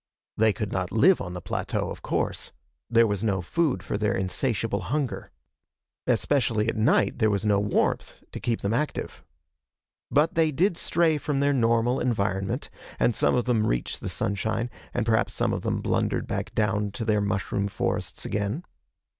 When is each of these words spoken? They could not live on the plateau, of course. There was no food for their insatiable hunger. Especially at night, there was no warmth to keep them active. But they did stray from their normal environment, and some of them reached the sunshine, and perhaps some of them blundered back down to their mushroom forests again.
They 0.35 0.51
could 0.51 0.71
not 0.71 0.91
live 0.91 1.21
on 1.21 1.35
the 1.35 1.41
plateau, 1.41 1.91
of 1.91 2.01
course. 2.01 2.51
There 2.89 3.05
was 3.05 3.23
no 3.23 3.39
food 3.43 3.83
for 3.83 3.99
their 3.99 4.15
insatiable 4.15 4.79
hunger. 4.89 5.29
Especially 6.07 6.67
at 6.67 6.75
night, 6.75 7.19
there 7.19 7.29
was 7.29 7.45
no 7.45 7.59
warmth 7.59 8.23
to 8.31 8.39
keep 8.39 8.61
them 8.61 8.73
active. 8.73 9.23
But 10.09 10.33
they 10.33 10.51
did 10.51 10.75
stray 10.75 11.19
from 11.19 11.39
their 11.39 11.53
normal 11.53 11.99
environment, 11.99 12.71
and 12.99 13.13
some 13.15 13.35
of 13.35 13.45
them 13.45 13.67
reached 13.67 14.01
the 14.01 14.09
sunshine, 14.09 14.71
and 14.91 15.05
perhaps 15.05 15.35
some 15.35 15.53
of 15.53 15.61
them 15.61 15.81
blundered 15.81 16.25
back 16.25 16.55
down 16.55 16.89
to 16.93 17.05
their 17.05 17.21
mushroom 17.21 17.67
forests 17.67 18.25
again. 18.25 18.63